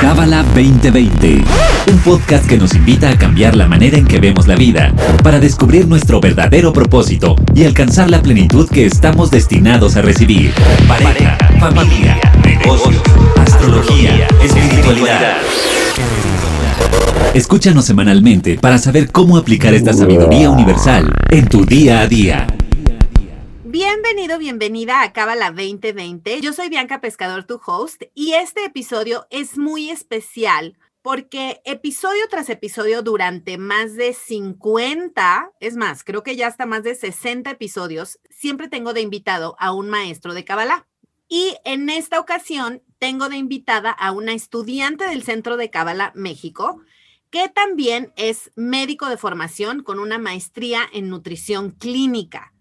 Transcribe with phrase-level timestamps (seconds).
[0.00, 1.44] Cábala 2020,
[1.92, 4.92] un podcast que nos invita a cambiar la manera en que vemos la vida,
[5.22, 10.52] para descubrir nuestro verdadero propósito y alcanzar la plenitud que estamos destinados a recibir.
[10.88, 13.00] Pareja, familia, negocios,
[13.36, 15.36] astrología, espiritualidad.
[17.34, 22.46] Escúchanos semanalmente para saber cómo aplicar esta sabiduría universal en tu día a día.
[23.72, 26.42] Bienvenido, bienvenida a Cábala 2020.
[26.42, 32.50] Yo soy Bianca Pescador, tu host, y este episodio es muy especial porque episodio tras
[32.50, 38.20] episodio durante más de 50, es más, creo que ya hasta más de 60 episodios,
[38.28, 40.86] siempre tengo de invitado a un maestro de Cábala.
[41.26, 46.82] Y en esta ocasión tengo de invitada a una estudiante del Centro de Cábala México,
[47.30, 52.52] que también es médico de formación con una maestría en nutrición clínica.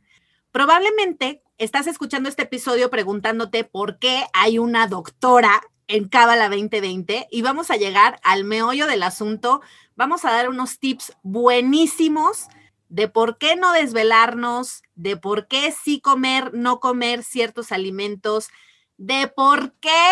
[0.51, 7.41] Probablemente estás escuchando este episodio preguntándote por qué hay una doctora en Cábala 2020 y
[7.41, 9.61] vamos a llegar al meollo del asunto.
[9.95, 12.47] Vamos a dar unos tips buenísimos
[12.89, 18.49] de por qué no desvelarnos, de por qué sí comer, no comer ciertos alimentos,
[18.97, 20.03] de por qué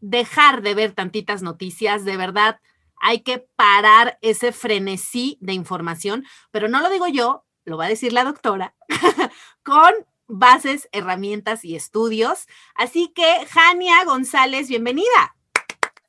[0.00, 2.06] dejar de ver tantitas noticias.
[2.06, 2.60] De verdad,
[2.98, 7.88] hay que parar ese frenesí de información, pero no lo digo yo, lo va a
[7.88, 8.74] decir la doctora,
[9.64, 9.92] con
[10.28, 12.46] bases, herramientas y estudios.
[12.74, 15.36] Así que, Jania González, bienvenida.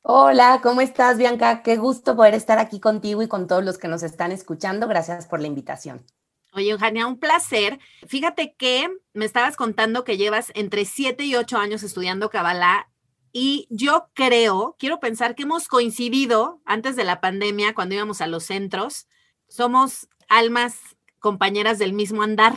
[0.02, 1.62] Hola, ¿cómo estás, Bianca?
[1.62, 4.86] Qué gusto poder estar aquí contigo y con todos los que nos están escuchando.
[4.86, 6.06] Gracias por la invitación.
[6.52, 7.78] Oye, Eugenia, un placer.
[8.06, 12.88] Fíjate que me estabas contando que llevas entre 7 y 8 años estudiando Kabbalah
[13.32, 18.26] y yo creo, quiero pensar que hemos coincidido antes de la pandemia cuando íbamos a
[18.28, 19.08] los centros.
[19.48, 22.54] Somos almas compañeras del mismo andar.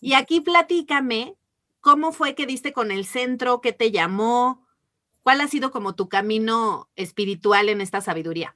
[0.00, 1.36] Y aquí platícame,
[1.80, 3.60] ¿cómo fue que diste con el centro?
[3.60, 4.66] ¿Qué te llamó?
[5.22, 8.54] ¿Cuál ha sido como tu camino espiritual en esta sabiduría?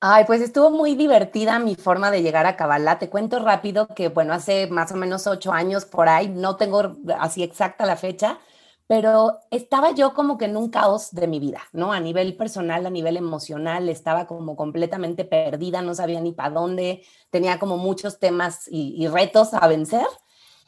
[0.00, 2.98] Ay, pues estuvo muy divertida mi forma de llegar a Kabbalah.
[2.98, 6.96] Te cuento rápido que, bueno, hace más o menos ocho años por ahí, no tengo
[7.18, 8.38] así exacta la fecha,
[8.86, 11.92] pero estaba yo como que en un caos de mi vida, ¿no?
[11.92, 17.02] A nivel personal, a nivel emocional, estaba como completamente perdida, no sabía ni para dónde,
[17.30, 20.06] tenía como muchos temas y, retos a vencer.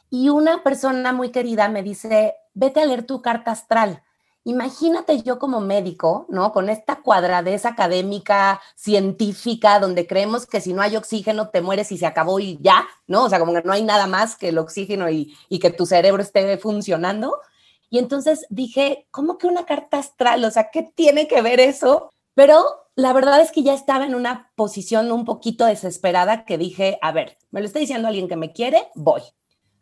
[0.09, 4.03] Y una persona muy querida me dice, vete a leer tu carta astral.
[4.43, 6.51] Imagínate yo como médico, ¿no?
[6.51, 11.97] Con esta cuadradez académica, científica, donde creemos que si no hay oxígeno te mueres y
[11.97, 13.25] se acabó y ya, ¿no?
[13.25, 15.85] O sea, como que no hay nada más que el oxígeno y, y que tu
[15.85, 17.39] cerebro esté funcionando
[17.89, 20.43] y entonces dije, ¿cómo que una carta astral?
[20.45, 22.11] O sea, ¿qué tiene que ver eso?
[22.35, 22.63] Pero
[22.95, 27.11] la verdad es que ya estaba en una posición un poquito desesperada que dije, a
[27.11, 29.21] ver, me lo está diciendo alguien que me quiere, voy.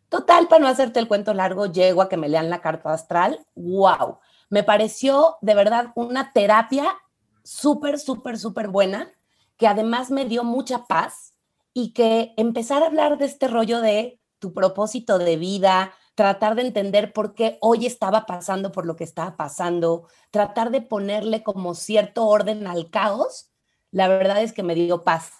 [0.08, 3.44] Total, para no hacerte el cuento largo, llego a que me lean la carta astral.
[3.54, 4.18] ¡Wow!
[4.48, 6.96] Me pareció de verdad una terapia
[7.44, 9.12] súper, súper, súper buena,
[9.58, 11.34] que además me dio mucha paz
[11.74, 16.62] y que empezar a hablar de este rollo de tu propósito de vida, tratar de
[16.62, 21.76] entender por qué hoy estaba pasando por lo que estaba pasando, tratar de ponerle como
[21.76, 23.52] cierto orden al caos,
[23.92, 25.30] la verdad es que me dio paz.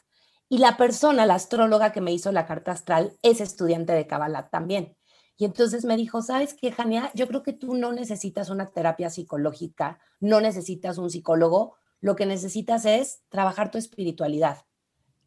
[0.49, 4.50] Y la persona, la astróloga que me hizo la carta astral, es estudiante de Kabbalah
[4.50, 4.97] también.
[5.37, 7.11] Y entonces me dijo, ¿sabes qué, Jania?
[7.12, 12.25] Yo creo que tú no necesitas una terapia psicológica, no necesitas un psicólogo, lo que
[12.25, 14.59] necesitas es trabajar tu espiritualidad.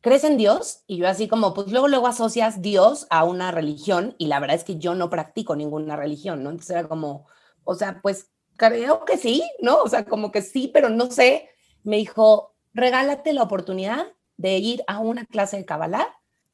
[0.01, 0.84] ¿Crees en Dios?
[0.88, 4.57] Y yo así como, pues luego, luego asocias Dios a una religión y la verdad
[4.57, 6.50] es que yo no practico ninguna religión, ¿no?
[6.50, 7.28] Entonces era como,
[7.63, 9.81] o sea, pues creo que sí, ¿no?
[9.81, 11.50] O sea, como que sí, pero no sé.
[11.84, 14.07] Me dijo, regálate la oportunidad
[14.38, 16.07] de ir a una clase de Kabbalah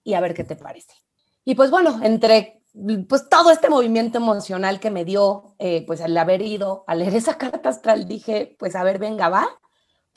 [0.03, 0.93] y a ver qué te parece.
[1.43, 2.57] Y pues bueno, entre
[3.09, 7.15] pues todo este movimiento emocional que me dio, eh, pues al haber ido a leer
[7.15, 9.47] esa carta astral, dije, pues a ver, venga, va,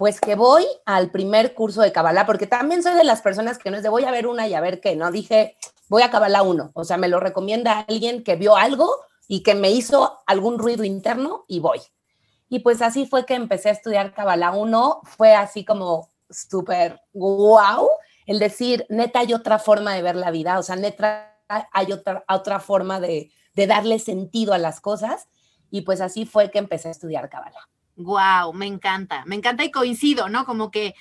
[0.01, 3.71] pues que voy al primer curso de Kabbalah, porque también soy de las personas que
[3.71, 5.59] no es de voy a ver una y a ver qué, no dije
[5.91, 8.91] voy a Kabbalah uno, o sea, me lo recomienda alguien que vio algo
[9.29, 11.81] y que me hizo algún ruido interno y voy.
[12.49, 17.87] Y pues así fue que empecé a estudiar Kabbalah 1, fue así como súper wow,
[18.25, 22.25] el decir, neta, hay otra forma de ver la vida, o sea, neta, hay otra,
[22.27, 25.29] otra forma de, de darle sentido a las cosas,
[25.71, 27.69] y pues así fue que empecé a estudiar Kabbalah.
[28.01, 30.47] Wow, me encanta, me encanta y coincido, ¿no?
[30.47, 30.95] Como que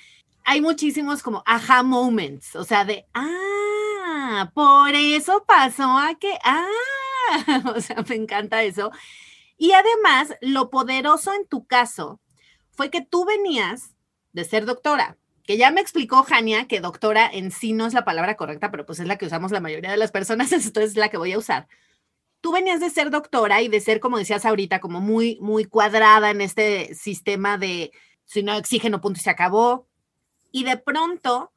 [0.44, 6.66] hay muchísimos como aha moments, o sea, de, ah, por eso pasó a que, ah,
[7.74, 8.90] o sea, me encanta eso.
[9.56, 12.20] Y además, lo poderoso en tu caso
[12.70, 13.94] fue que tú venías
[14.32, 18.04] de ser doctora, que ya me explicó Jania que doctora en sí no es la
[18.04, 20.96] palabra correcta, pero pues es la que usamos la mayoría de las personas, entonces es
[20.96, 21.66] la que voy a usar.
[22.40, 26.30] Tú venías de ser doctora y de ser, como decías ahorita, como muy, muy cuadrada
[26.30, 27.92] en este sistema de
[28.24, 29.88] si no oxígeno, punto y se acabó.
[30.52, 31.52] Y de pronto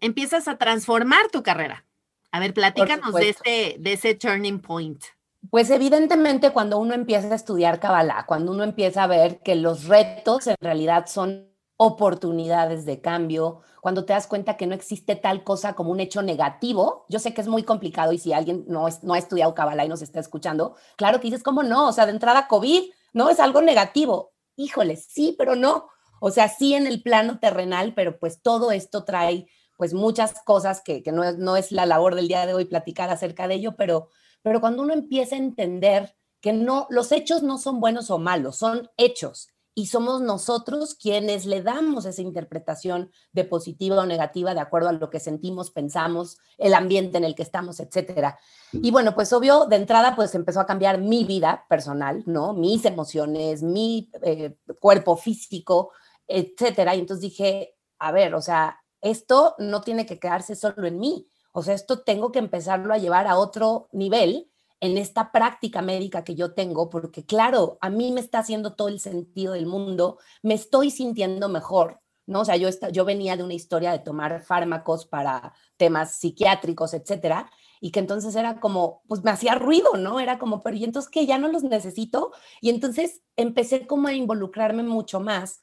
[0.00, 1.86] empiezas a transformar tu carrera.
[2.32, 5.02] A ver, platícanos de, este, de ese turning point.
[5.50, 9.84] Pues evidentemente cuando uno empieza a estudiar Kabbalah, cuando uno empieza a ver que los
[9.84, 15.44] retos en realidad son oportunidades de cambio, cuando te das cuenta que no existe tal
[15.44, 18.86] cosa como un hecho negativo, yo sé que es muy complicado y si alguien no,
[19.02, 21.88] no ha estudiado Kabbalah y nos está escuchando, claro que dices, ¿cómo no?
[21.88, 23.28] O sea, de entrada COVID, ¿no?
[23.28, 24.32] Es algo negativo.
[24.56, 25.88] Híjole, sí, pero no.
[26.20, 29.46] O sea, sí en el plano terrenal, pero pues todo esto trae
[29.76, 32.64] pues muchas cosas que, que no, es, no es la labor del día de hoy
[32.64, 34.08] platicar acerca de ello, pero,
[34.42, 38.56] pero cuando uno empieza a entender que no, los hechos no son buenos o malos,
[38.56, 44.60] son hechos y somos nosotros quienes le damos esa interpretación de positiva o negativa de
[44.60, 48.38] acuerdo a lo que sentimos, pensamos, el ambiente en el que estamos, etcétera.
[48.72, 52.54] Y bueno, pues obvio, de entrada, pues empezó a cambiar mi vida personal, ¿no?
[52.54, 55.92] Mis emociones, mi eh, cuerpo físico,
[56.26, 56.94] etcétera.
[56.94, 61.28] Y entonces dije, a ver, o sea, esto no tiene que quedarse solo en mí.
[61.52, 64.50] O sea, esto tengo que empezarlo a llevar a otro nivel
[64.80, 68.88] en esta práctica médica que yo tengo, porque claro, a mí me está haciendo todo
[68.88, 72.40] el sentido del mundo, me estoy sintiendo mejor, ¿no?
[72.40, 77.50] O sea, yo, yo venía de una historia de tomar fármacos para temas psiquiátricos, etcétera,
[77.80, 80.20] y que entonces era como, pues me hacía ruido, ¿no?
[80.20, 81.26] Era como, pero ¿y entonces qué?
[81.26, 82.32] ¿Ya no los necesito?
[82.60, 85.62] Y entonces empecé como a involucrarme mucho más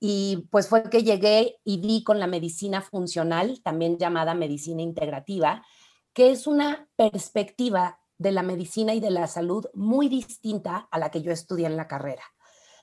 [0.00, 5.64] y pues fue que llegué y di con la medicina funcional, también llamada medicina integrativa,
[6.12, 11.10] que es una perspectiva de la medicina y de la salud muy distinta a la
[11.10, 12.22] que yo estudié en la carrera.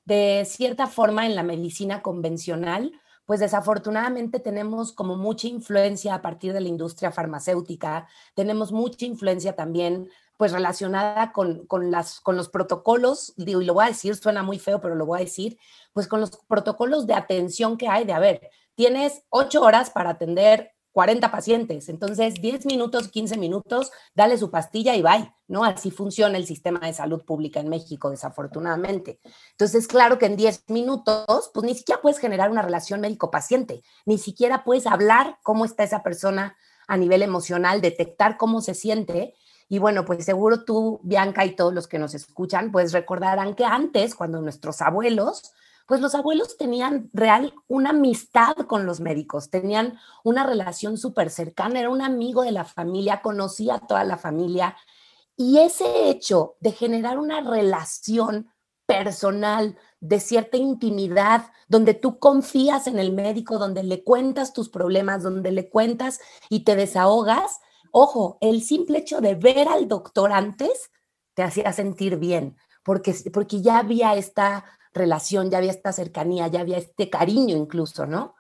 [0.06, 2.92] De cierta forma, en la medicina convencional,
[3.26, 9.56] pues desafortunadamente tenemos como mucha influencia a partir de la industria farmacéutica, tenemos mucha influencia
[9.56, 14.42] también pues relacionada con, las, con los protocolos, digo, y lo voy a decir, suena
[14.42, 15.60] muy feo, pero lo voy a decir,
[15.94, 20.10] pues con los protocolos de atención que hay de, a ver, tienes ocho horas para
[20.10, 21.90] atender 40 pacientes.
[21.90, 25.64] Entonces, 10 minutos, 15 minutos, dale su pastilla y bye, ¿no?
[25.64, 29.20] Así funciona el sistema de salud pública en México, desafortunadamente.
[29.52, 34.18] Entonces, claro que en 10 minutos, pues ni siquiera puedes generar una relación médico-paciente, ni
[34.18, 36.58] siquiera puedes hablar cómo está esa persona
[36.88, 39.34] a nivel emocional, detectar cómo se siente.
[39.70, 43.64] Y bueno, pues seguro tú, Bianca, y todos los que nos escuchan, pues recordarán que
[43.64, 45.54] antes, cuando nuestros abuelos,
[45.92, 51.82] pues los abuelos tenían real una amistad con los médicos, tenían una relación súper cercana,
[51.82, 54.78] era un amigo de la familia, conocía a toda la familia.
[55.36, 58.54] Y ese hecho de generar una relación
[58.86, 65.24] personal, de cierta intimidad, donde tú confías en el médico, donde le cuentas tus problemas,
[65.24, 67.60] donde le cuentas y te desahogas,
[67.92, 70.90] ojo, el simple hecho de ver al doctor antes
[71.34, 76.62] te hacía sentir bien, porque, porque ya había esta relación, ya había esta cercanía, ya
[76.62, 78.36] había este cariño incluso, ¿no?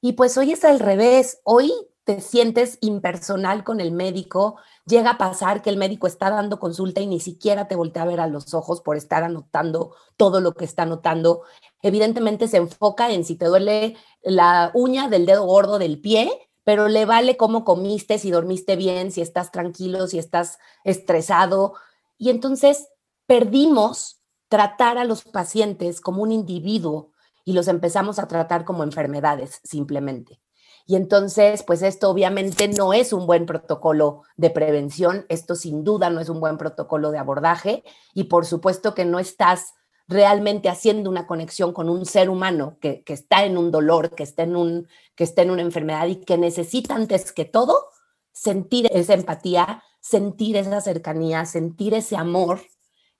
[0.00, 1.72] Y pues hoy es al revés, hoy
[2.04, 4.56] te sientes impersonal con el médico,
[4.86, 8.06] llega a pasar que el médico está dando consulta y ni siquiera te voltea a
[8.06, 11.42] ver a los ojos por estar anotando todo lo que está anotando.
[11.82, 16.30] Evidentemente se enfoca en si te duele la uña del dedo gordo del pie,
[16.64, 21.74] pero le vale cómo comiste, si dormiste bien, si estás tranquilo, si estás estresado.
[22.16, 22.88] Y entonces
[23.26, 24.19] perdimos
[24.50, 27.12] tratar a los pacientes como un individuo
[27.44, 30.40] y los empezamos a tratar como enfermedades simplemente.
[30.86, 36.10] Y entonces, pues esto obviamente no es un buen protocolo de prevención, esto sin duda
[36.10, 39.74] no es un buen protocolo de abordaje y por supuesto que no estás
[40.08, 44.42] realmente haciendo una conexión con un ser humano que, está en un dolor, que está
[44.42, 47.86] en, un, que está en una enfermedad y que necesita antes que todo
[48.32, 52.60] sentir esa empatía, sentir esa cercanía, sentir ese amor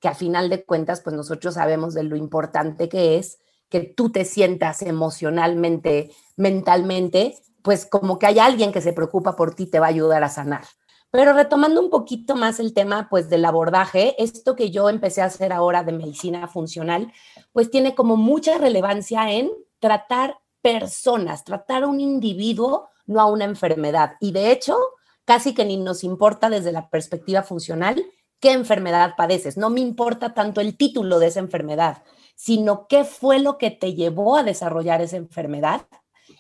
[0.00, 3.38] que a final de cuentas, pues nosotros sabemos de lo importante que es
[3.68, 9.54] que tú te sientas emocionalmente, mentalmente, pues como que hay alguien que se preocupa por
[9.54, 10.64] ti, te va a ayudar a sanar.
[11.10, 15.26] Pero retomando un poquito más el tema, pues del abordaje, esto que yo empecé a
[15.26, 17.12] hacer ahora de medicina funcional,
[17.52, 23.44] pues tiene como mucha relevancia en tratar personas, tratar a un individuo, no a una
[23.44, 24.12] enfermedad.
[24.20, 24.76] Y de hecho,
[25.24, 28.04] casi que ni nos importa desde la perspectiva funcional
[28.40, 29.56] qué enfermedad padeces.
[29.56, 32.02] No me importa tanto el título de esa enfermedad,
[32.34, 35.86] sino qué fue lo que te llevó a desarrollar esa enfermedad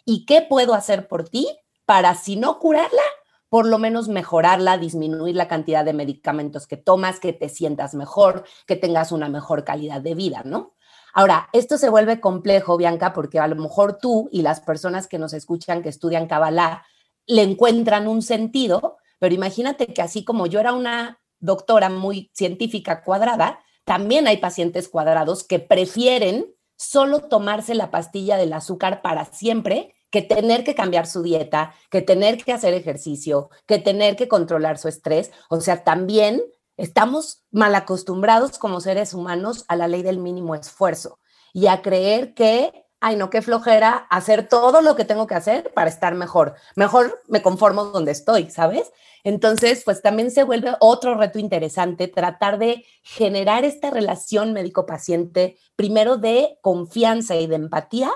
[0.04, 1.46] y qué puedo hacer por ti
[1.84, 3.02] para, si no curarla,
[3.48, 8.44] por lo menos mejorarla, disminuir la cantidad de medicamentos que tomas, que te sientas mejor,
[8.66, 10.74] que tengas una mejor calidad de vida, ¿no?
[11.12, 15.18] Ahora, esto se vuelve complejo, Bianca, porque a lo mejor tú y las personas que
[15.18, 16.84] nos escuchan, que estudian Kabbalah,
[17.26, 23.02] le encuentran un sentido, pero imagínate que así como yo era una doctora muy científica
[23.02, 29.94] cuadrada, también hay pacientes cuadrados que prefieren solo tomarse la pastilla del azúcar para siempre
[30.10, 34.78] que tener que cambiar su dieta, que tener que hacer ejercicio, que tener que controlar
[34.78, 35.30] su estrés.
[35.48, 36.42] O sea, también
[36.76, 41.18] estamos mal acostumbrados como seres humanos a la ley del mínimo esfuerzo
[41.52, 45.72] y a creer que, ay, no, qué flojera hacer todo lo que tengo que hacer
[45.72, 46.54] para estar mejor.
[46.76, 48.92] Mejor me conformo donde estoy, ¿sabes?
[49.24, 56.18] Entonces, pues también se vuelve otro reto interesante tratar de generar esta relación médico-paciente, primero
[56.18, 58.10] de confianza y de empatía,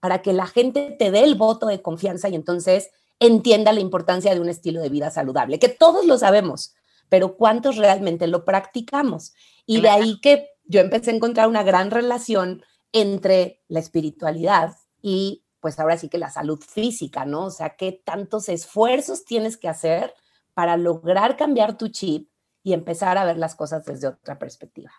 [0.00, 4.34] para que la gente te dé el voto de confianza y entonces entienda la importancia
[4.34, 6.74] de un estilo de vida saludable, que todos lo sabemos,
[7.08, 9.34] pero ¿cuántos realmente lo practicamos?
[9.64, 12.62] Y de ahí que yo empecé a encontrar una gran relación
[12.92, 17.46] entre la espiritualidad y pues ahora sí que la salud física, ¿no?
[17.46, 20.14] O sea, qué tantos esfuerzos tienes que hacer
[20.54, 22.30] para lograr cambiar tu chip
[22.62, 24.92] y empezar a ver las cosas desde otra perspectiva.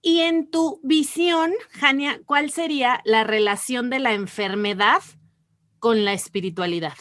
[0.00, 5.02] Y en tu visión, Jania, ¿cuál sería la relación de la enfermedad
[5.78, 6.94] con la espiritualidad?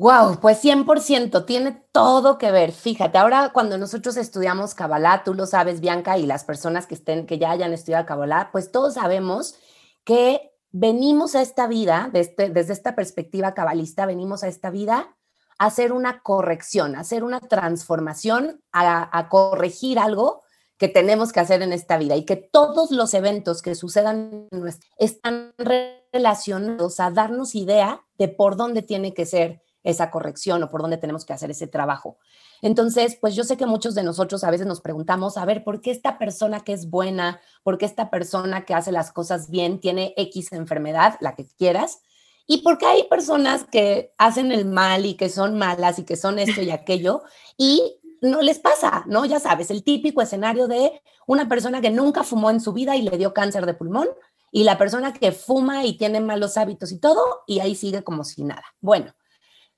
[0.00, 2.72] Wow, pues 100%, tiene todo que ver.
[2.72, 7.26] Fíjate, ahora cuando nosotros estudiamos Kabbalah, tú lo sabes, Bianca, y las personas que estén
[7.26, 9.56] que ya hayan estudiado Kabbalah, pues todos sabemos
[10.04, 15.18] que venimos a esta vida, desde, desde esta perspectiva cabalista, venimos a esta vida
[15.58, 20.40] hacer una corrección, hacer una transformación, a, corregir algo
[20.78, 24.48] que tenemos que hacer en esta vida y que todos los eventos que sucedan
[24.96, 30.82] están relacionados a darnos idea de por dónde tiene que ser esa corrección o por
[30.82, 32.18] dónde tenemos que hacer ese trabajo.
[32.62, 35.80] Entonces, pues yo sé que muchos de nosotros a veces nos preguntamos, a ver, ¿por
[35.80, 39.80] qué esta persona que es buena, por qué esta persona que hace las cosas bien
[39.80, 42.00] tiene X enfermedad, la que quieras?
[42.46, 46.38] Y porque hay personas que hacen el mal y que son malas y que son
[46.38, 47.22] esto y aquello
[47.56, 49.24] y no les pasa, ¿no?
[49.24, 53.02] Ya sabes, el típico escenario de una persona que nunca fumó en su vida y
[53.02, 54.08] le dio cáncer de pulmón
[54.52, 58.24] y la persona que fuma y tiene malos hábitos y todo y ahí sigue como
[58.24, 58.64] si nada.
[58.80, 59.14] Bueno,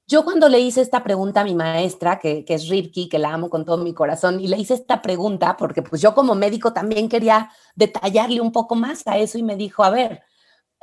[0.06, 3.48] yo cuando le hice esta pregunta a mi maestra, que, es Ripki, que la amo
[3.48, 7.08] con todo mi corazón, y le hice esta pregunta porque pues yo como médico también
[7.08, 10.22] quería detallarle un poco más a eso y me dijo, a ver,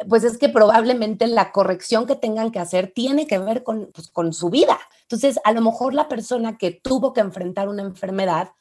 [0.07, 4.09] pues es que probablemente la corrección que tengan que hacer tiene que ver con, pues,
[4.09, 4.79] con su vida.
[5.03, 8.53] Entonces, a lo mejor la persona que tuvo que enfrentar una enfermedad,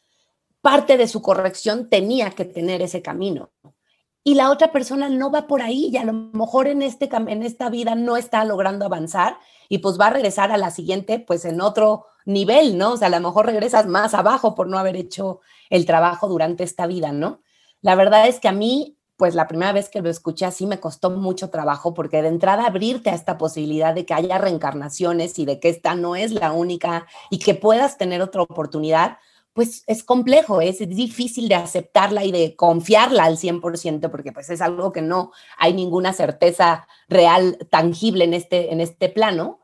[0.60, 3.50] parte de su corrección tenía que tener ese camino.
[4.28, 7.42] Y la otra persona no va por ahí y a lo mejor en, este, en
[7.42, 9.38] esta vida no está logrando avanzar
[9.70, 12.92] y pues va a regresar a la siguiente pues en otro nivel, ¿no?
[12.92, 16.62] O sea, a lo mejor regresas más abajo por no haber hecho el trabajo durante
[16.62, 17.40] esta vida, ¿no?
[17.80, 20.78] La verdad es que a mí pues la primera vez que lo escuché así me
[20.78, 25.46] costó mucho trabajo porque de entrada abrirte a esta posibilidad de que haya reencarnaciones y
[25.46, 29.16] de que esta no es la única y que puedas tener otra oportunidad,
[29.58, 34.60] pues es complejo, es difícil de aceptarla y de confiarla al 100% porque pues es
[34.60, 39.58] algo que no hay ninguna certeza real, tangible en este, en este plano.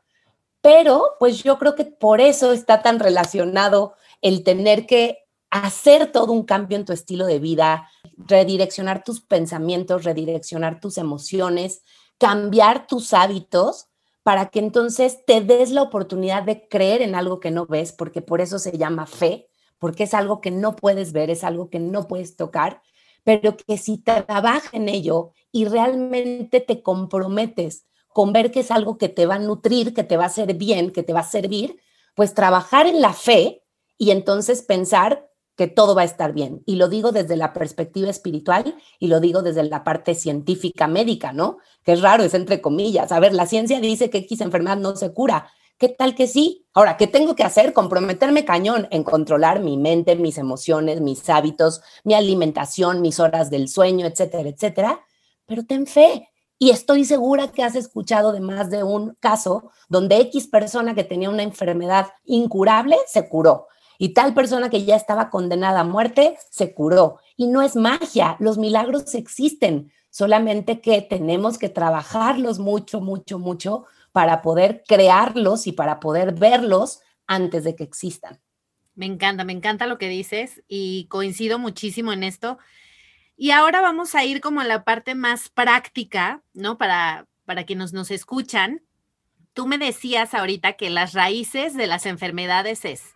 [0.59, 6.33] Pero pues yo creo que por eso está tan relacionado el tener que hacer todo
[6.33, 11.83] un cambio en tu estilo de vida, redireccionar tus pensamientos, redireccionar tus emociones,
[12.17, 13.87] cambiar tus hábitos
[14.23, 18.21] para que entonces te des la oportunidad de creer en algo que no ves, porque
[18.21, 19.47] por eso se llama fe,
[19.85, 22.81] porque es algo que no puedes ver, es algo que no puedes tocar,
[23.23, 28.97] pero que si trabajas en ello y realmente te comprometes con ver que es algo
[28.97, 31.23] que te va a nutrir, que te va a hacer bien, que te va a
[31.23, 31.79] servir,
[32.15, 33.61] pues trabajar en la fe
[33.95, 36.63] y entonces pensar que todo va a estar bien.
[36.65, 41.31] Y lo digo desde la perspectiva espiritual y lo digo desde la parte científica médica,
[41.31, 41.59] ¿no?
[41.83, 43.11] Que es raro, es entre comillas.
[43.11, 45.47] A ver, la ciencia dice que X enfermedad no se cura.
[45.77, 46.65] ¿Qué tal que sí?
[46.73, 47.73] Ahora, ¿qué tengo que hacer?
[47.73, 53.67] Comprometerme cañón en controlar mi mente, mis emociones, mis hábitos, mi alimentación, mis horas del
[53.67, 55.01] sueño, etcétera, etcétera.
[55.45, 56.29] Pero ten fe.
[56.57, 61.03] Y estoy segura que has escuchado de más de un caso donde X persona que
[61.03, 63.67] tenía una enfermedad incurable se curó
[63.97, 67.17] y tal persona que ya estaba condenada a muerte se curó.
[67.35, 73.85] Y no es magia, los milagros existen, solamente que tenemos que trabajarlos mucho, mucho, mucho
[74.15, 78.39] para poder crearlos y para poder verlos antes de que existan.
[78.93, 82.57] Me encanta, me encanta lo que dices y coincido muchísimo en esto.
[83.35, 86.77] Y ahora vamos a ir como a la parte más práctica, ¿no?
[86.77, 88.83] Para, para quienes nos escuchan.
[89.51, 93.15] Tú me decías ahorita que las raíces de las enfermedades es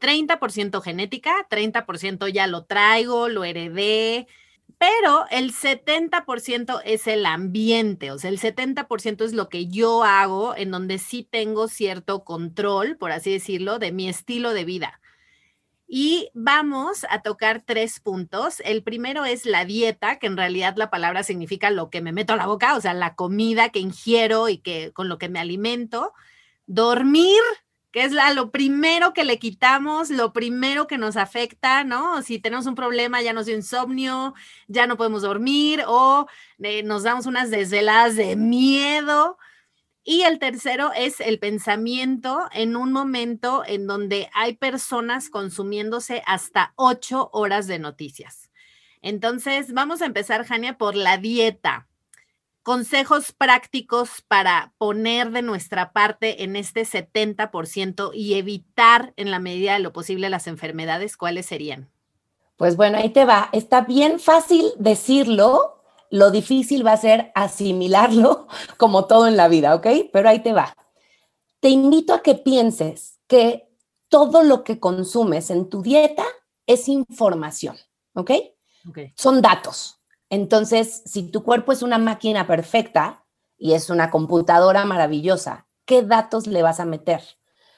[0.00, 4.28] 30% genética, 30% ya lo traigo, lo heredé,
[4.78, 10.56] pero el 70% es el ambiente, o sea, el 70% es lo que yo hago
[10.56, 15.00] en donde sí tengo cierto control, por así decirlo, de mi estilo de vida.
[15.90, 18.60] Y vamos a tocar tres puntos.
[18.60, 22.34] El primero es la dieta, que en realidad la palabra significa lo que me meto
[22.34, 25.40] a la boca, o sea, la comida que ingiero y que con lo que me
[25.40, 26.12] alimento.
[26.66, 27.40] Dormir,
[27.90, 32.22] que es la, lo primero que le quitamos, lo primero que nos afecta, ¿no?
[32.22, 34.34] Si tenemos un problema, ya nos dio insomnio,
[34.66, 36.26] ya no podemos dormir o
[36.62, 39.38] eh, nos damos unas desveladas de miedo.
[40.04, 46.72] Y el tercero es el pensamiento en un momento en donde hay personas consumiéndose hasta
[46.76, 48.50] ocho horas de noticias.
[49.02, 51.87] Entonces, vamos a empezar, Jania, por la dieta.
[52.68, 59.72] Consejos prácticos para poner de nuestra parte en este 70% y evitar en la medida
[59.72, 61.88] de lo posible las enfermedades, ¿cuáles serían?
[62.58, 63.48] Pues bueno, ahí te va.
[63.52, 69.74] Está bien fácil decirlo, lo difícil va a ser asimilarlo como todo en la vida,
[69.74, 69.86] ¿ok?
[70.12, 70.74] Pero ahí te va.
[71.60, 73.66] Te invito a que pienses que
[74.10, 76.26] todo lo que consumes en tu dieta
[76.66, 77.78] es información,
[78.12, 78.30] ¿ok?
[78.90, 79.14] okay.
[79.16, 79.97] Son datos.
[80.30, 83.24] Entonces, si tu cuerpo es una máquina perfecta
[83.56, 87.22] y es una computadora maravillosa, ¿qué datos le vas a meter?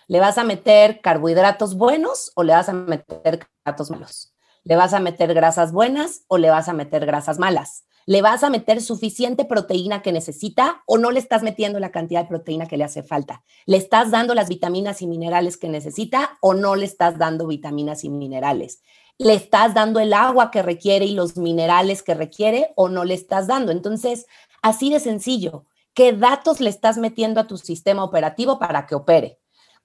[0.08, 4.34] ¿Le vas a meter carbohidratos buenos o le vas a meter carbohidratos malos?
[4.64, 7.84] ¿Le vas a meter grasas buenas o le vas a meter grasas malas?
[8.06, 12.22] ¿Le vas a meter suficiente proteína que necesita o no le estás metiendo la cantidad
[12.22, 13.44] de proteína que le hace falta?
[13.66, 18.02] ¿Le estás dando las vitaminas y minerales que necesita o no le estás dando vitaminas
[18.02, 18.82] y minerales?
[19.18, 23.14] ¿Le estás dando el agua que requiere y los minerales que requiere o no le
[23.14, 23.72] estás dando?
[23.72, 24.26] Entonces,
[24.62, 29.40] así de sencillo, ¿qué datos le estás metiendo a tu sistema operativo para que opere?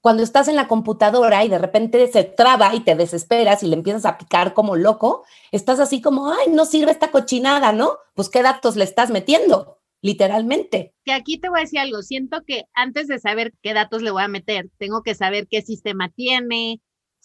[0.05, 3.75] cuando estás en la computadora y de repente se traba y te desesperas y le
[3.75, 7.97] empiezas a picar como loco, estás así como, ay, no sirve esta cochinada, ¿no?
[8.13, 10.93] Pues qué datos le estás metiendo, literalmente.
[11.05, 14.11] Que aquí te voy a decir algo, siento que antes de saber qué datos le
[14.11, 16.81] voy a meter, tengo que saber qué sistema tiene,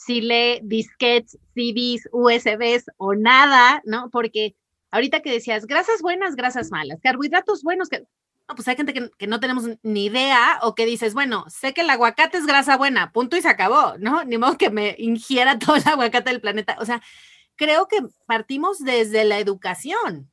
[0.06, 4.08] si lee disquetes, CDs, USBs o nada, ¿no?
[4.10, 4.56] Porque
[4.90, 8.04] ahorita que decías, grasas buenas, grasas malas, carbohidratos buenos, que
[8.56, 11.90] pues hay gente que, no tenemos ni idea o que dices, bueno, sé que el
[11.90, 14.24] aguacate es grasa buena, punto y se acabó, ¿no?
[14.24, 16.76] Ni modo que me ingiera todo el aguacate del planeta.
[16.80, 17.02] O sea,
[17.56, 20.30] creo que partimos desde la educación.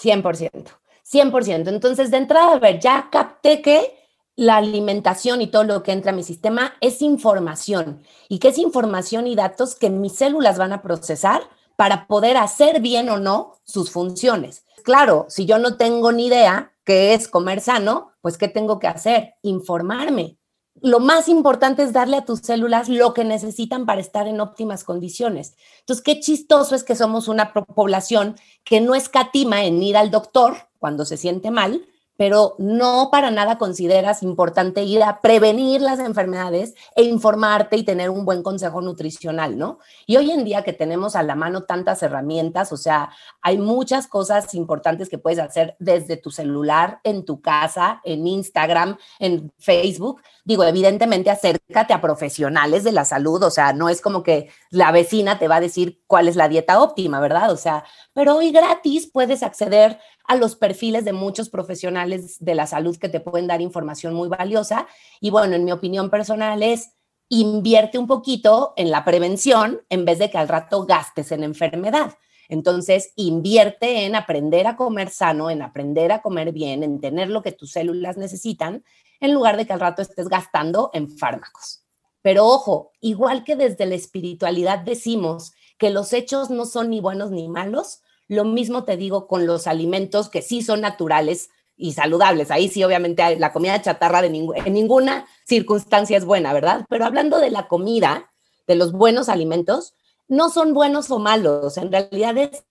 [0.00, 1.68] 100%, 100%.
[1.68, 3.97] Entonces, de entrada, a ver, ya capté que
[4.38, 8.04] la alimentación y todo lo que entra a mi sistema es información.
[8.28, 11.42] ¿Y qué es información y datos que mis células van a procesar
[11.74, 14.62] para poder hacer bien o no sus funciones?
[14.84, 18.86] Claro, si yo no tengo ni idea, que es comer sano, pues ¿qué tengo que
[18.86, 19.34] hacer?
[19.42, 20.38] Informarme.
[20.80, 24.84] Lo más importante es darle a tus células lo que necesitan para estar en óptimas
[24.84, 25.56] condiciones.
[25.80, 30.68] Entonces, qué chistoso es que somos una población que no escatima en ir al doctor
[30.78, 31.84] cuando se siente mal,
[32.18, 38.10] pero no para nada consideras importante ir a prevenir las enfermedades e informarte y tener
[38.10, 39.78] un buen consejo nutricional, ¿no?
[40.04, 44.08] Y hoy en día que tenemos a la mano tantas herramientas, o sea, hay muchas
[44.08, 50.20] cosas importantes que puedes hacer desde tu celular, en tu casa, en Instagram, en Facebook.
[50.44, 54.90] Digo, evidentemente acércate a profesionales de la salud, o sea, no es como que la
[54.90, 57.52] vecina te va a decir cuál es la dieta óptima, ¿verdad?
[57.52, 62.66] O sea, pero hoy gratis puedes acceder a los perfiles de muchos profesionales de la
[62.66, 64.86] salud que te pueden dar información muy valiosa.
[65.20, 66.90] Y bueno, en mi opinión personal es
[67.30, 72.14] invierte un poquito en la prevención en vez de que al rato gastes en enfermedad.
[72.48, 77.42] Entonces, invierte en aprender a comer sano, en aprender a comer bien, en tener lo
[77.42, 78.84] que tus células necesitan,
[79.20, 81.84] en lugar de que al rato estés gastando en fármacos.
[82.22, 87.30] Pero ojo, igual que desde la espiritualidad decimos que los hechos no son ni buenos
[87.30, 92.50] ni malos, lo mismo te digo con los alimentos que sí son naturales y saludables.
[92.50, 96.84] Ahí sí, obviamente, la comida chatarra de en ninguna circunstancia es buena, ¿verdad?
[96.88, 98.30] Pero hablando de la comida,
[98.66, 99.94] de los buenos alimentos,
[100.28, 101.78] no son buenos o malos.
[101.78, 102.64] En realidad es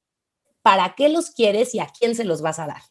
[0.62, 2.82] para qué los quieres y a quién se los vas a dar.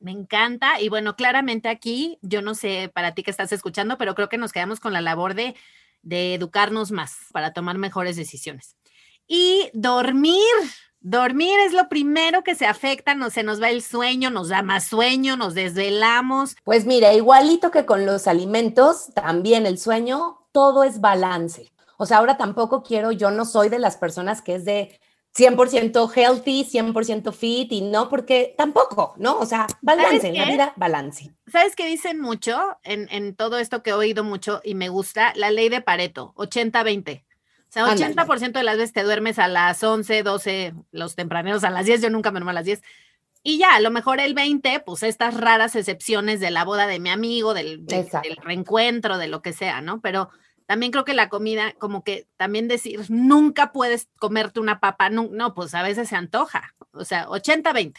[0.00, 0.80] Me encanta.
[0.80, 4.36] Y bueno, claramente aquí, yo no sé para ti que estás escuchando, pero creo que
[4.36, 5.54] nos quedamos con la labor de,
[6.02, 8.76] de educarnos más para tomar mejores decisiones.
[9.26, 10.42] Y dormir,
[11.06, 14.62] Dormir es lo primero que se afecta, no, se nos va el sueño, nos da
[14.62, 16.56] más sueño, nos desvelamos.
[16.64, 21.74] Pues mira, igualito que con los alimentos, también el sueño, todo es balance.
[21.98, 24.98] O sea, ahora tampoco quiero, yo no soy de las personas que es de
[25.36, 29.38] 100% healthy, 100% fit y no, porque tampoco, ¿no?
[29.38, 31.34] O sea, balance, en la vida, balance.
[31.52, 35.34] ¿Sabes qué dicen mucho en, en todo esto que he oído mucho y me gusta?
[35.36, 37.24] La ley de Pareto, 80-20.
[37.82, 41.70] O sea, 80% de las veces te duermes a las 11, 12, los tempraneros a
[41.70, 42.82] las 10, yo nunca me duermo a las 10.
[43.42, 47.00] Y ya, a lo mejor el 20, pues estas raras excepciones de la boda de
[47.00, 48.06] mi amigo, del, del,
[48.42, 50.00] reencuentro, de lo que sea, ¿no?
[50.00, 50.30] Pero
[50.66, 55.28] también creo que la comida, como que también decir, nunca puedes comerte una papa, no,
[55.30, 57.94] no pues a veces se antoja, o sea, 80-20.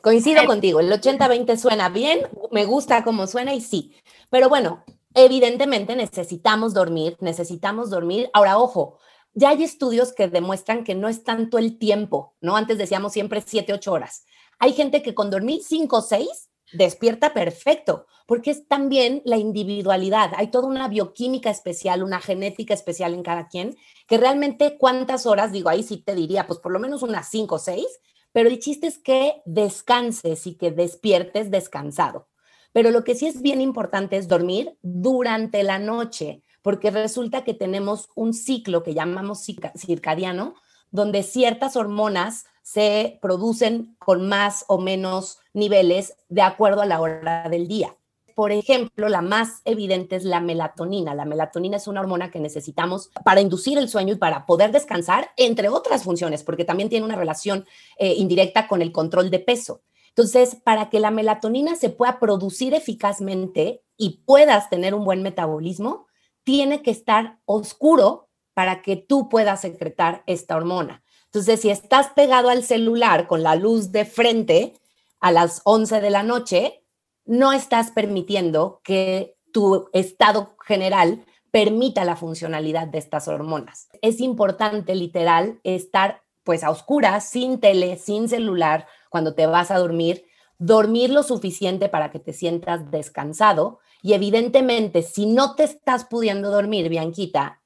[0.00, 2.20] Coincido contigo, el 80-20 suena bien,
[2.52, 3.92] me gusta cómo suena y sí,
[4.30, 8.30] pero bueno, evidentemente necesitamos dormir, necesitamos dormir.
[8.32, 8.98] Ahora, ojo,
[9.38, 12.56] ya hay estudios que demuestran que no es tanto el tiempo, ¿no?
[12.56, 14.24] Antes decíamos siempre 7, 8 horas.
[14.58, 20.32] Hay gente que con dormir 5 o 6 despierta perfecto, porque es también la individualidad.
[20.36, 23.76] Hay toda una bioquímica especial, una genética especial en cada quien,
[24.08, 27.54] que realmente cuántas horas, digo, ahí sí te diría, pues por lo menos unas 5
[27.54, 27.86] o 6,
[28.32, 32.28] pero el chiste es que descanses y que despiertes descansado.
[32.72, 37.54] Pero lo que sí es bien importante es dormir durante la noche, porque resulta que
[37.54, 39.42] tenemos un ciclo que llamamos
[39.74, 40.54] circadiano,
[40.90, 47.48] donde ciertas hormonas se producen con más o menos niveles de acuerdo a la hora
[47.48, 47.96] del día.
[48.34, 51.14] Por ejemplo, la más evidente es la melatonina.
[51.14, 55.30] La melatonina es una hormona que necesitamos para inducir el sueño y para poder descansar,
[55.38, 57.64] entre otras funciones, porque también tiene una relación
[57.96, 59.80] eh, indirecta con el control de peso.
[60.10, 66.07] Entonces, para que la melatonina se pueda producir eficazmente y puedas tener un buen metabolismo,
[66.48, 71.02] tiene que estar oscuro para que tú puedas secretar esta hormona.
[71.26, 74.72] Entonces, si estás pegado al celular con la luz de frente
[75.20, 76.82] a las 11 de la noche,
[77.26, 83.88] no estás permitiendo que tu estado general permita la funcionalidad de estas hormonas.
[84.00, 89.76] Es importante, literal, estar pues a oscuras, sin tele, sin celular, cuando te vas a
[89.76, 90.24] dormir,
[90.56, 96.50] dormir lo suficiente para que te sientas descansado y evidentemente si no te estás pudiendo
[96.50, 97.62] dormir, Bianquita,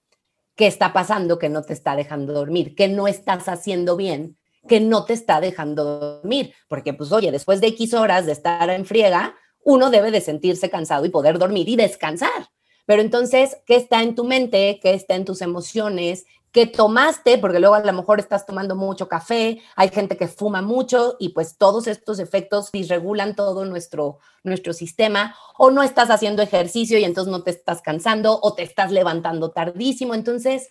[0.56, 2.74] ¿qué está pasando que no te está dejando dormir?
[2.74, 4.36] ¿Qué no estás haciendo bien?
[4.68, 8.68] que no te está dejando dormir, porque pues oye, después de X horas de estar
[8.70, 12.50] en friega, uno debe de sentirse cansado y poder dormir y descansar.
[12.86, 14.80] Pero entonces, ¿qué está en tu mente?
[14.82, 16.24] ¿Qué está en tus emociones?
[16.52, 20.60] Que tomaste, porque luego a lo mejor estás tomando mucho café, hay gente que fuma
[20.60, 26.42] mucho y pues todos estos efectos disregulan todo nuestro, nuestro sistema, o no estás haciendo
[26.42, 30.14] ejercicio y entonces no te estás cansando, o te estás levantando tardísimo.
[30.14, 30.68] Entonces,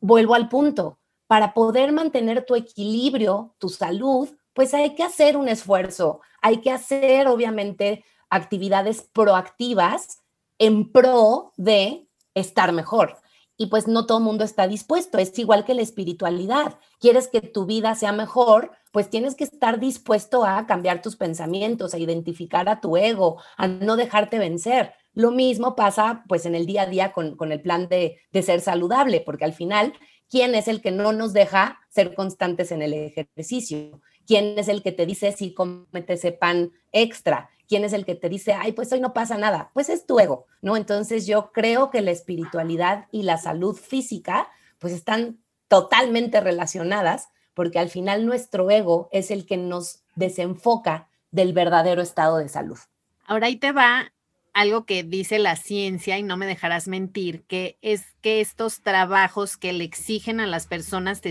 [0.00, 5.48] vuelvo al punto, para poder mantener tu equilibrio, tu salud, pues hay que hacer un
[5.48, 10.18] esfuerzo, hay que hacer obviamente actividades proactivas
[10.58, 13.21] en pro de estar mejor
[13.56, 15.18] y pues no todo el mundo está dispuesto.
[15.18, 16.78] Es igual que la espiritualidad.
[16.98, 21.94] Quieres que tu vida sea mejor, pues tienes que estar dispuesto a cambiar tus pensamientos,
[21.94, 24.94] a identificar a tu ego, a no dejarte vencer.
[25.14, 28.42] Lo mismo pasa pues en el día a día con, con el plan de, de
[28.42, 29.92] ser saludable, porque al final,
[30.28, 34.00] ¿quién es el que no nos deja ser constantes en el ejercicio?
[34.26, 37.50] ¿Quién es el que te dice si comete ese pan extra?
[37.68, 40.20] Quién es el que te dice, ay, pues hoy no pasa nada, pues es tu
[40.20, 40.76] ego, ¿no?
[40.76, 44.48] Entonces yo creo que la espiritualidad y la salud física,
[44.78, 51.52] pues están totalmente relacionadas, porque al final nuestro ego es el que nos desenfoca del
[51.52, 52.78] verdadero estado de salud.
[53.26, 54.12] Ahora ahí te va
[54.52, 59.56] algo que dice la ciencia y no me dejarás mentir, que es que estos trabajos
[59.56, 61.30] que le exigen a las personas de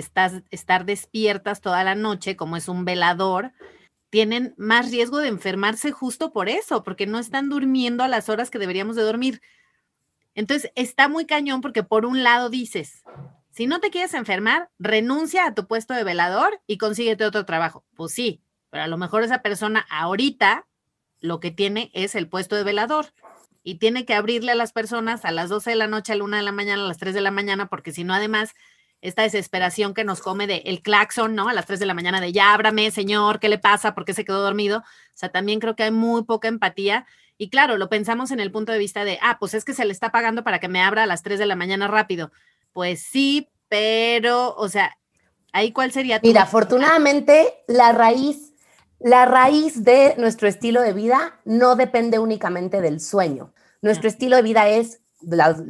[0.49, 3.51] estar despiertas toda la noche, como es un velador,
[4.11, 8.51] tienen más riesgo de enfermarse justo por eso, porque no están durmiendo a las horas
[8.51, 9.41] que deberíamos de dormir.
[10.35, 13.03] Entonces, está muy cañón porque por un lado dices,
[13.51, 17.85] si no te quieres enfermar, renuncia a tu puesto de velador y consíguete otro trabajo.
[17.95, 20.67] Pues sí, pero a lo mejor esa persona ahorita
[21.21, 23.13] lo que tiene es el puesto de velador
[23.63, 26.23] y tiene que abrirle a las personas a las 12 de la noche, a la
[26.25, 28.55] 1 de la mañana, a las 3 de la mañana, porque si no, además,
[29.01, 31.49] esta desesperación que nos come de el claxon, ¿no?
[31.49, 33.95] A las 3 de la mañana de ya ábrame, señor, ¿qué le pasa?
[33.95, 34.79] ¿Por qué se quedó dormido?
[34.79, 34.83] O
[35.15, 37.05] sea, también creo que hay muy poca empatía.
[37.37, 39.85] Y claro, lo pensamos en el punto de vista de, ah, pues es que se
[39.85, 42.31] le está pagando para que me abra a las 3 de la mañana rápido.
[42.73, 44.95] Pues sí, pero, o sea,
[45.51, 46.27] ahí cuál sería tu...
[46.27, 48.53] Mira, afortunadamente la raíz,
[48.99, 53.53] la raíz de nuestro estilo de vida no depende únicamente del sueño.
[53.81, 55.01] Nuestro estilo de vida es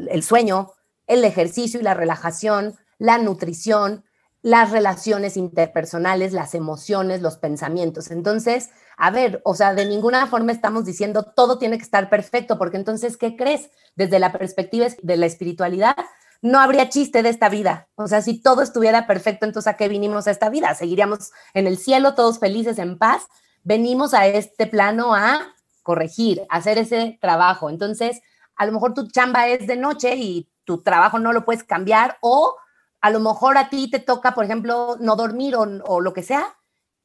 [0.10, 0.74] el sueño,
[1.08, 4.06] el ejercicio y la relajación, la nutrición,
[4.44, 8.12] las relaciones interpersonales, las emociones, los pensamientos.
[8.12, 12.60] Entonces, a ver, o sea, de ninguna forma estamos diciendo todo tiene que estar perfecto,
[12.60, 13.72] porque entonces, ¿qué crees?
[13.96, 15.96] Desde la perspectiva de la espiritualidad,
[16.44, 17.90] no habría chiste de esta vida.
[17.96, 20.76] O sea, si todo estuviera perfecto, entonces ¿a qué vinimos a esta vida?
[20.76, 23.26] Seguiríamos en el cielo todos felices, en paz.
[23.64, 27.72] Venimos a este plano a corregir, hacer ese trabajo.
[27.72, 28.22] Entonces,
[28.56, 32.20] a lo mejor tu chamba es de noche y tu trabajo no lo puedes cambiar
[32.22, 32.58] o
[33.02, 36.56] a lo mejor a ti te toca, por ejemplo, no dormir o, lo que sea,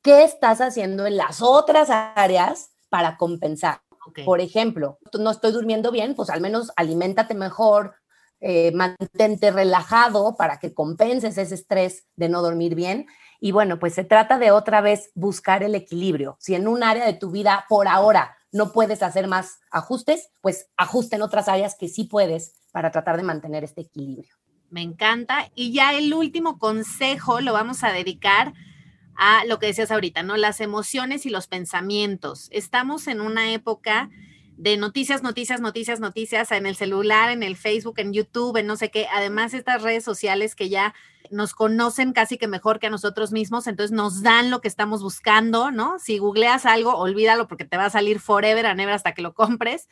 [0.03, 3.81] ¿qué estás haciendo en las otras áreas para compensar?
[4.25, 7.97] Por ejemplo, no estoy durmiendo bien, pues al menos aliméntate mejor,
[8.41, 13.07] eh, mantente relajado para que compenses ese estrés de no dormir bien.
[13.41, 16.37] Y bueno, pues se trata de otra vez buscar el equilibrio.
[16.39, 20.71] Si en un área de tu vida por ahora no puedes hacer más ajustes, pues
[20.77, 24.37] ajusta en otras áreas que sí puedes para tratar de mantener este equilibrio.
[24.71, 25.51] Me encanta.
[25.55, 28.53] Y ya el último consejo lo vamos a dedicar
[29.17, 30.37] a lo que decías ahorita, ¿no?
[30.37, 32.49] Las emociones y los pensamientos.
[32.51, 34.11] Estamos en una época
[34.57, 38.77] de noticias, noticias, noticias, noticias en el celular, en el Facebook, en YouTube, en no
[38.77, 39.07] sé qué.
[39.13, 40.95] Además, estas redes sociales que ya
[41.31, 45.03] nos conocen casi que mejor que a nosotros mismos, entonces nos dan lo que estamos
[45.03, 45.99] buscando, ¿no?
[45.99, 49.35] Si googleas algo, olvídalo porque te va a salir forever and ever hasta que lo
[49.35, 49.89] compres.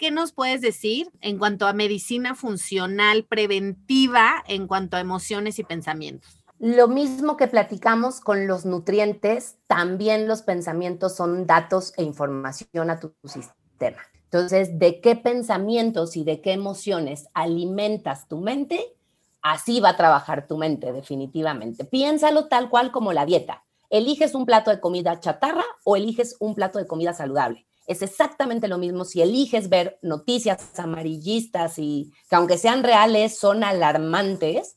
[0.00, 5.64] ¿Qué nos puedes decir en cuanto a medicina funcional preventiva, en cuanto a emociones y
[5.64, 6.42] pensamientos?
[6.58, 12.98] Lo mismo que platicamos con los nutrientes, también los pensamientos son datos e información a
[12.98, 18.94] tu sistema entonces, ¿de qué pensamientos y de qué emociones alimentas tu mente?
[19.42, 21.84] Así va a trabajar tu mente, definitivamente.
[21.84, 23.64] Piénsalo tal cual como la dieta.
[23.88, 27.66] ¿Eliges un plato de comida chatarra o eliges un plato de comida saludable?
[27.90, 33.64] Es exactamente lo mismo si eliges ver noticias amarillistas y que aunque sean reales son
[33.64, 34.76] alarmantes,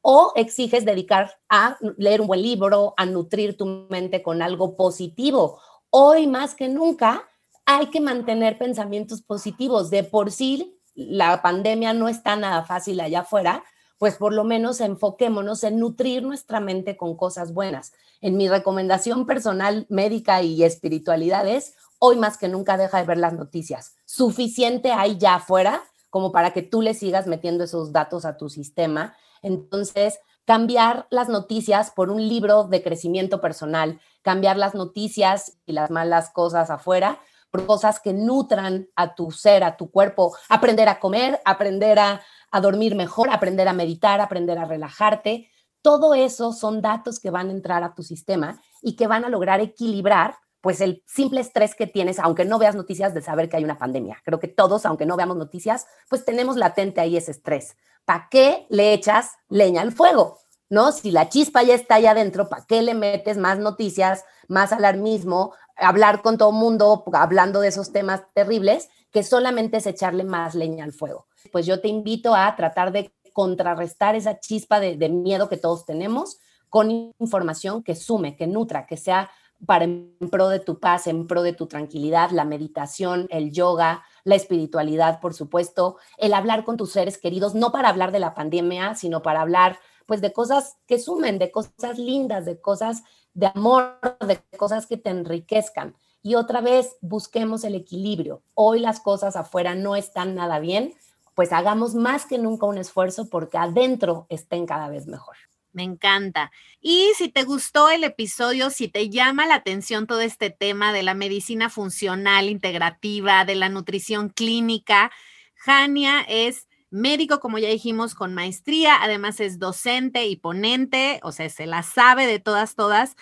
[0.00, 5.60] o exiges dedicar a leer un buen libro, a nutrir tu mente con algo positivo.
[5.90, 7.28] Hoy más que nunca
[7.66, 9.90] hay que mantener pensamientos positivos.
[9.90, 13.64] De por sí, la pandemia no está nada fácil allá afuera,
[13.98, 17.92] pues por lo menos enfoquémonos en nutrir nuestra mente con cosas buenas.
[18.22, 23.18] En mi recomendación personal médica y espiritualidad es, hoy más que nunca deja de ver
[23.18, 23.96] las noticias.
[24.04, 28.48] Suficiente hay ya afuera como para que tú le sigas metiendo esos datos a tu
[28.48, 29.14] sistema.
[29.42, 35.90] Entonces, cambiar las noticias por un libro de crecimiento personal, cambiar las noticias y las
[35.90, 37.20] malas cosas afuera
[37.64, 42.20] cosas que nutran a tu ser, a tu cuerpo, aprender a comer, aprender a,
[42.60, 45.50] dormir mejor, aprender a meditar, aprender a relajarte.
[45.82, 49.28] Todo eso son datos que van a entrar a tu sistema y que van a
[49.28, 53.56] lograr equilibrar pues el simple estrés que tienes, aunque no veas noticias de saber que
[53.56, 54.20] hay una pandemia.
[54.24, 57.76] Creo que todos, aunque no veamos noticias, pues tenemos latente ahí ese estrés.
[58.04, 60.38] ¿Para qué le echas leña al fuego?
[60.68, 60.92] ¿No?
[60.92, 65.52] Si la chispa ya está ahí adentro, ¿para qué le metes más noticias, más alarmismo,
[65.76, 70.84] hablar con todo mundo hablando de esos temas terribles, que solamente es echarle más leña
[70.84, 71.26] al fuego.
[71.52, 76.38] Pues yo te invito a tratar de contrarrestar esa chispa de miedo que todos tenemos
[76.68, 79.30] con información que sume, que nutra, que sea
[79.64, 84.04] para en pro de tu paz, en pro de tu tranquilidad, la meditación, el yoga,
[84.24, 88.34] la espiritualidad, por supuesto, el hablar con tus seres queridos, no para hablar de la
[88.34, 93.02] pandemia, sino para hablar pues de cosas que sumen, de cosas lindas, de cosas
[93.34, 95.94] de amor, de cosas que te enriquezcan.
[96.22, 98.42] Y otra vez, busquemos el equilibrio.
[98.54, 100.94] Hoy las cosas afuera no están nada bien,
[101.34, 105.36] pues hagamos más que nunca un esfuerzo porque adentro estén cada vez mejor.
[105.76, 106.50] Me encanta.
[106.80, 111.02] Y si te gustó el episodio, si te llama la atención todo este tema de
[111.02, 115.12] la medicina funcional integrativa, de la nutrición clínica,
[115.54, 121.50] Jania es médico, como ya dijimos, con maestría, además es docente y ponente, o sea,
[121.50, 123.14] se la sabe de todas, todas.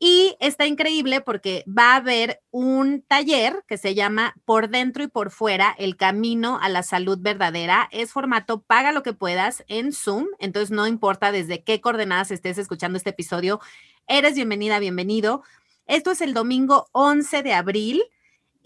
[0.00, 5.08] Y está increíble porque va a haber un taller que se llama Por dentro y
[5.08, 7.88] por fuera, el camino a la salud verdadera.
[7.90, 12.58] Es formato paga lo que puedas en Zoom, entonces no importa desde qué coordenadas estés
[12.58, 13.60] escuchando este episodio,
[14.06, 15.42] eres bienvenida, bienvenido.
[15.86, 18.02] Esto es el domingo 11 de abril.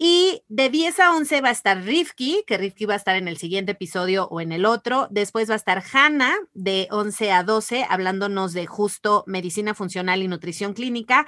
[0.05, 3.29] Y de 10 a 11 va a estar Rifki, que Rifki va a estar en
[3.29, 5.07] el siguiente episodio o en el otro.
[5.11, 10.27] Después va a estar Hanna, de 11 a 12, hablándonos de justo medicina funcional y
[10.27, 11.25] nutrición clínica.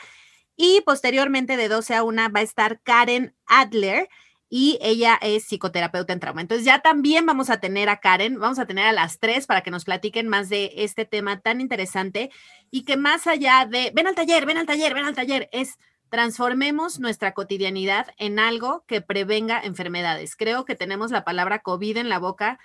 [0.58, 4.10] Y posteriormente, de 12 a 1, va a estar Karen Adler,
[4.50, 6.42] y ella es psicoterapeuta en trauma.
[6.42, 9.62] Entonces ya también vamos a tener a Karen, vamos a tener a las tres para
[9.62, 12.30] que nos platiquen más de este tema tan interesante
[12.72, 15.78] y que más allá de, ven al taller, ven al taller, ven al taller, es
[16.10, 20.36] transformemos nuestra cotidianidad en algo que prevenga enfermedades.
[20.36, 22.60] Creo que tenemos la palabra COVID en la boca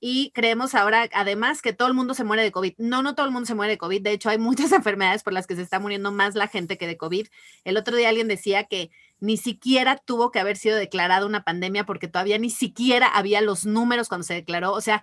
[0.00, 2.74] y creemos ahora, además, que todo el mundo se muere de COVID.
[2.78, 4.02] No, no todo el mundo se muere de COVID.
[4.02, 6.86] De hecho, hay muchas enfermedades por las que se está muriendo más la gente que
[6.86, 7.26] de COVID.
[7.64, 11.84] El otro día alguien decía que ni siquiera tuvo que haber sido declarada una pandemia
[11.84, 14.72] porque todavía ni siquiera había los números cuando se declaró.
[14.72, 15.02] O sea,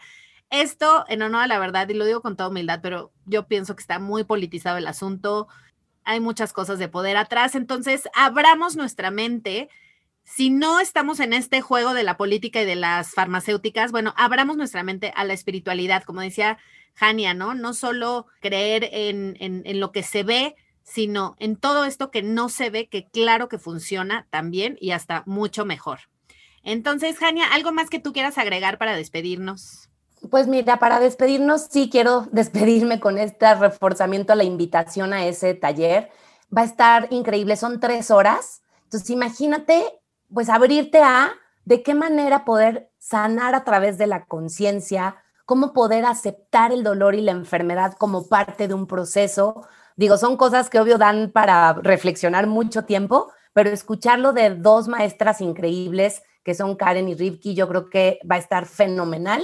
[0.50, 3.76] esto, en honor a la verdad, y lo digo con toda humildad, pero yo pienso
[3.76, 5.48] que está muy politizado el asunto
[6.06, 7.56] hay muchas cosas de poder atrás.
[7.56, 9.70] Entonces, abramos nuestra mente.
[10.24, 14.58] Si no estamos en este juego de la política y de las farmacéuticas, bueno, abramos
[14.58, 16.58] nuestra mente a la espiritualidad, como decía
[16.94, 17.54] Jania, ¿no?
[17.54, 22.48] No solo creer en, en lo que se ve, sino en todo esto que no
[22.48, 26.02] se ve, que claro que funciona también y hasta mucho mejor.
[26.64, 29.90] Entonces, Jania, ¿algo más que tú quieras agregar para despedirnos?
[30.30, 35.54] Pues mira, para despedirnos, sí quiero despedirme con este reforzamiento a la invitación a ese
[35.54, 36.10] taller.
[36.56, 38.62] Va a estar increíble, son tres horas.
[38.84, 39.84] Entonces, imagínate,
[40.34, 41.34] pues abrirte a
[41.66, 47.16] de qué manera poder sanar a través de la conciencia, cómo poder aceptar el dolor
[47.16, 49.68] y la enfermedad como parte de un proceso.
[49.96, 55.42] Digo, son cosas que obvio dan para reflexionar mucho tiempo, pero escucharlo de dos maestras
[55.42, 59.44] increíbles que son Karen y Rivki, yo creo que va a estar fenomenal.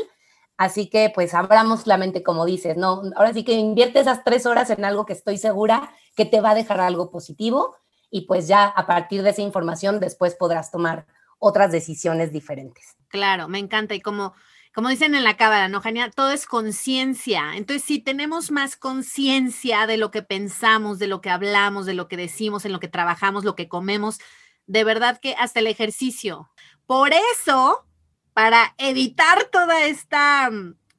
[0.62, 3.02] Así que pues abramos la mente, como dices, ¿no?
[3.16, 6.52] Ahora sí que invierte esas tres horas en algo que estoy segura que te va
[6.52, 7.76] a dejar algo positivo
[8.12, 11.08] y pues ya a partir de esa información después podrás tomar
[11.40, 12.96] otras decisiones diferentes.
[13.08, 13.96] Claro, me encanta.
[13.96, 14.36] Y como,
[14.72, 16.12] como dicen en la cábala, ¿no, Jania?
[16.12, 17.56] Todo es conciencia.
[17.56, 22.08] Entonces, si tenemos más conciencia de lo que pensamos, de lo que hablamos, de lo
[22.08, 24.20] que decimos, en lo que trabajamos, lo que comemos,
[24.68, 26.52] de verdad que hasta el ejercicio.
[26.86, 27.84] Por eso,
[28.34, 30.50] para evitar toda esta,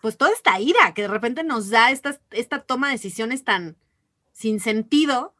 [0.00, 3.76] pues toda esta ira que de repente nos da esta, esta toma de decisiones tan
[4.32, 5.34] sin sentido,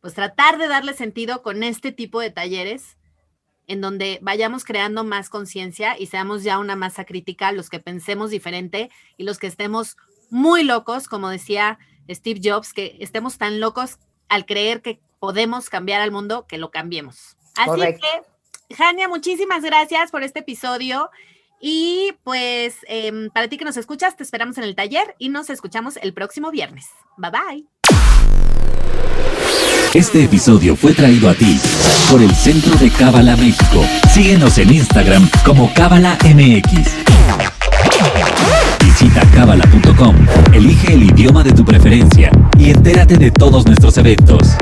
[0.00, 2.96] pues tratar de darle sentido con este tipo de talleres
[3.66, 8.30] en donde vayamos creando más conciencia y seamos ya una masa crítica, los que pensemos
[8.30, 9.96] diferente y los que estemos
[10.30, 16.00] muy locos, como decía Steve Jobs, que estemos tan locos al creer que podemos cambiar
[16.00, 17.36] al mundo, que lo cambiemos.
[17.56, 18.22] Así que,
[18.74, 21.10] Jania, muchísimas gracias por este episodio.
[21.60, 25.48] Y pues em, para ti que nos escuchas, te esperamos en el taller y nos
[25.50, 26.86] escuchamos el próximo viernes.
[27.16, 27.66] Bye bye.
[29.94, 31.58] Este episodio fue traído a ti
[32.10, 33.82] por el Centro de Cábala México.
[34.12, 37.06] Síguenos en Instagram como Cábala MX.
[38.84, 40.16] Visita cábala.com,
[40.52, 44.56] elige el idioma de tu preferencia y entérate de todos nuestros eventos.